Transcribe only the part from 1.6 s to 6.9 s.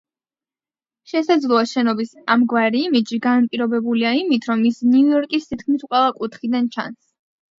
შენობის ამგვარი იმიჯი განპირობებულია იმით, რომ ის ნიუ-იორკის თითქმის ყველა კუთხიდან